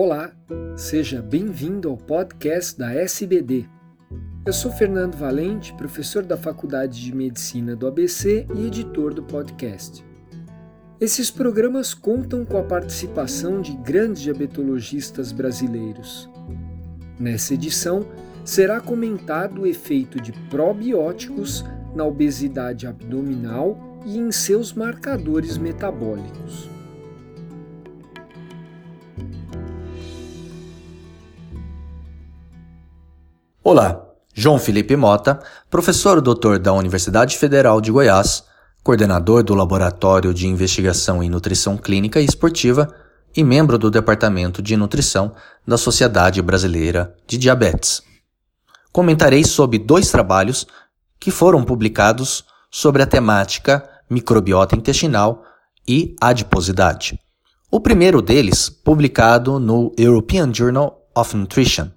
Olá, 0.00 0.30
seja 0.76 1.20
bem-vindo 1.20 1.88
ao 1.88 1.96
podcast 1.96 2.78
da 2.78 2.94
SBD. 2.94 3.66
Eu 4.46 4.52
sou 4.52 4.70
Fernando 4.70 5.16
Valente, 5.16 5.74
professor 5.74 6.24
da 6.24 6.36
Faculdade 6.36 7.02
de 7.02 7.12
Medicina 7.12 7.74
do 7.74 7.84
ABC 7.84 8.46
e 8.54 8.66
editor 8.68 9.12
do 9.12 9.24
podcast. 9.24 10.06
Esses 11.00 11.32
programas 11.32 11.94
contam 11.94 12.44
com 12.44 12.58
a 12.58 12.62
participação 12.62 13.60
de 13.60 13.76
grandes 13.78 14.22
diabetologistas 14.22 15.32
brasileiros. 15.32 16.30
Nessa 17.18 17.54
edição, 17.54 18.06
será 18.44 18.80
comentado 18.80 19.62
o 19.62 19.66
efeito 19.66 20.20
de 20.20 20.30
probióticos 20.48 21.64
na 21.92 22.04
obesidade 22.04 22.86
abdominal 22.86 24.00
e 24.06 24.16
em 24.16 24.30
seus 24.30 24.72
marcadores 24.72 25.58
metabólicos. 25.58 26.77
Olá, 33.70 34.02
João 34.32 34.58
Felipe 34.58 34.96
Mota, 34.96 35.38
professor 35.68 36.22
doutor 36.22 36.58
da 36.58 36.72
Universidade 36.72 37.36
Federal 37.36 37.82
de 37.82 37.92
Goiás, 37.92 38.42
coordenador 38.82 39.42
do 39.42 39.54
Laboratório 39.54 40.32
de 40.32 40.46
Investigação 40.46 41.22
em 41.22 41.28
Nutrição 41.28 41.76
Clínica 41.76 42.18
e 42.18 42.24
Esportiva 42.24 42.88
e 43.36 43.44
membro 43.44 43.76
do 43.76 43.90
Departamento 43.90 44.62
de 44.62 44.74
Nutrição 44.74 45.34
da 45.66 45.76
Sociedade 45.76 46.40
Brasileira 46.40 47.14
de 47.26 47.36
Diabetes. 47.36 48.00
Comentarei 48.90 49.44
sobre 49.44 49.78
dois 49.78 50.10
trabalhos 50.10 50.66
que 51.20 51.30
foram 51.30 51.62
publicados 51.62 52.46
sobre 52.70 53.02
a 53.02 53.06
temática 53.06 53.86
microbiota 54.08 54.76
intestinal 54.76 55.44
e 55.86 56.16
adiposidade. 56.22 57.20
O 57.70 57.80
primeiro 57.80 58.22
deles, 58.22 58.70
publicado 58.70 59.60
no 59.60 59.92
European 59.98 60.54
Journal 60.54 61.06
of 61.14 61.36
Nutrition, 61.36 61.90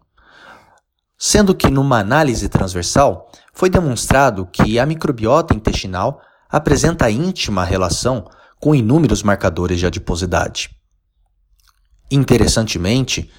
sendo 1.24 1.54
que 1.54 1.70
numa 1.70 2.00
análise 2.00 2.50
transversal 2.50 3.30
foi 3.54 3.70
demonstrado 3.70 4.48
que 4.48 4.80
a 4.80 4.88
microbiota 4.88 5.54
intestinal 5.54 6.20
apresenta 6.50 7.12
íntima 7.12 7.64
relação 7.64 8.28
com 8.60 8.74
inúmeros 8.74 9.22
marcadores 9.22 9.80
de 9.80 9.86
adiposidade. 9.86 10.72
Interessantemente, 12.10 13.30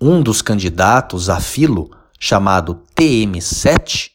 um 0.00 0.22
dos 0.22 0.40
candidatos 0.40 1.28
a 1.28 1.38
filo, 1.38 1.90
chamado 2.18 2.82
TM7, 2.98 4.12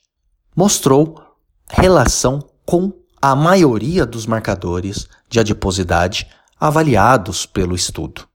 mostrou 0.55 1.21
relação 1.69 2.39
com 2.65 2.91
a 3.21 3.35
maioria 3.35 4.03
dos 4.03 4.25
marcadores 4.25 5.07
de 5.29 5.39
adiposidade 5.39 6.25
avaliados 6.59 7.45
pelo 7.45 7.75
estudo. 7.75 8.27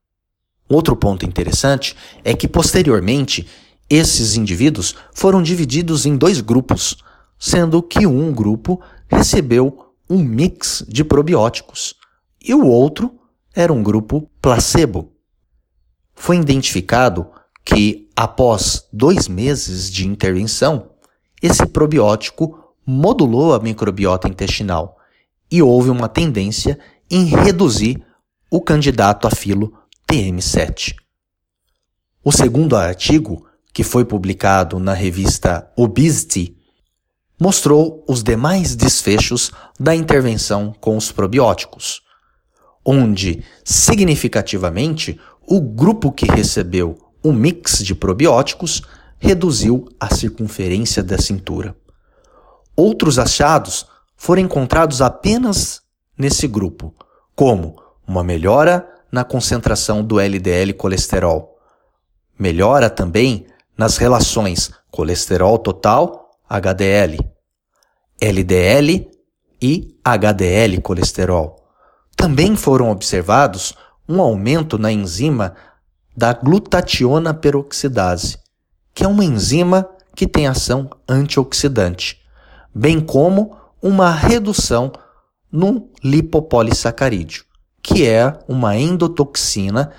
Outro 0.69 0.95
ponto 0.95 1.25
interessante 1.25 1.93
é 2.23 2.33
que, 2.33 2.47
posteriormente, 2.47 3.47
esses 3.89 4.35
indivíduos 4.35 4.95
foram 5.13 5.41
divididos 5.41 6.05
em 6.05 6.17
dois 6.17 6.41
grupos, 6.41 6.97
sendo 7.39 7.81
que 7.81 8.05
um 8.05 8.31
grupo 8.33 8.81
recebeu 9.07 9.93
um 10.09 10.19
mix 10.19 10.83
de 10.87 11.03
probióticos 11.03 11.95
e 12.43 12.53
o 12.53 12.65
outro 12.65 13.19
era 13.53 13.71
um 13.73 13.83
grupo 13.83 14.29
placebo. 14.41 15.11
Foi 16.13 16.37
identificado 16.37 17.27
que, 17.63 18.09
após 18.15 18.87
dois 18.91 19.27
meses 19.27 19.91
de 19.91 20.07
intervenção, 20.07 20.91
esse 21.41 21.65
probiótico 21.65 22.73
modulou 22.85 23.53
a 23.53 23.59
microbiota 23.59 24.27
intestinal 24.27 24.97
e 25.51 25.61
houve 25.61 25.89
uma 25.89 26.07
tendência 26.07 26.79
em 27.09 27.25
reduzir 27.25 28.03
o 28.49 28.61
candidato 28.61 29.27
a 29.27 29.31
filo 29.31 29.73
TM7. 30.09 30.95
O 32.23 32.31
segundo 32.31 32.75
artigo 32.75 33.46
que 33.77 33.83
foi 33.83 34.03
publicado 34.03 34.79
na 34.79 34.95
revista 34.95 35.71
Obesity, 35.77 36.57
mostrou 37.39 38.03
os 38.09 38.23
demais 38.23 38.75
desfechos 38.75 39.51
da 39.79 39.95
intervenção 39.95 40.73
com 40.81 40.97
os 40.97 41.11
probióticos, 41.11 42.01
onde, 42.83 43.43
significativamente, 43.63 45.21
o 45.47 45.61
grupo 45.61 46.11
que 46.11 46.25
recebeu 46.25 46.97
o 47.23 47.31
mix 47.31 47.83
de 47.83 47.93
probióticos 47.93 48.81
reduziu 49.19 49.87
a 49.99 50.11
circunferência 50.11 51.03
da 51.03 51.19
cintura. 51.19 51.75
Outros 52.75 53.19
achados 53.19 53.85
foram 54.15 54.41
encontrados 54.41 55.03
apenas 55.03 55.83
nesse 56.17 56.47
grupo, 56.47 56.95
como 57.35 57.79
uma 58.07 58.23
melhora 58.23 58.89
na 59.11 59.23
concentração 59.23 60.03
do 60.03 60.19
LDL 60.19 60.73
colesterol, 60.73 61.59
melhora 62.39 62.89
também 62.89 63.45
nas 63.77 63.97
relações 63.97 64.71
colesterol 64.89 65.57
total, 65.59 66.31
HDL, 66.49 67.17
LDL 68.19 69.11
e 69.61 69.95
HDL 70.03 70.81
colesterol. 70.81 71.55
Também 72.15 72.55
foram 72.55 72.89
observados 72.89 73.75
um 74.09 74.21
aumento 74.21 74.77
na 74.77 74.91
enzima 74.91 75.55
da 76.15 76.33
glutationa 76.33 77.33
peroxidase, 77.33 78.39
que 78.93 79.03
é 79.03 79.07
uma 79.07 79.23
enzima 79.23 79.87
que 80.15 80.25
tem 80.25 80.47
ação 80.47 80.89
antioxidante, 81.07 82.19
bem 82.73 82.99
como 82.99 83.55
uma 83.79 84.09
redução 84.09 84.91
no 85.51 85.91
lipopolissacarídeo, 86.03 87.45
que 87.83 88.07
é 88.07 88.37
uma 88.47 88.75
endotoxina 88.75 89.91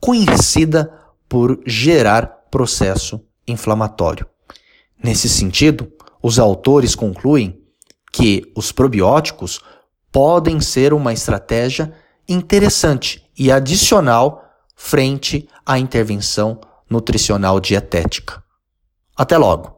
conhecida 0.00 0.92
por 1.28 1.60
gerar 1.66 2.35
processo 2.56 3.20
inflamatório. 3.46 4.26
Nesse 5.04 5.28
sentido, 5.28 5.92
os 6.22 6.38
autores 6.38 6.94
concluem 6.94 7.60
que 8.10 8.50
os 8.56 8.72
probióticos 8.72 9.60
podem 10.10 10.58
ser 10.58 10.94
uma 10.94 11.12
estratégia 11.12 11.92
interessante 12.26 13.22
e 13.38 13.52
adicional 13.52 14.42
frente 14.74 15.46
à 15.66 15.78
intervenção 15.78 16.58
nutricional 16.88 17.60
dietética. 17.60 18.42
Até 19.14 19.36
logo! 19.36 19.75